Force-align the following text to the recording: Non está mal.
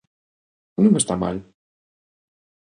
Non 0.83 0.93
está 0.97 1.15
mal. 1.23 1.37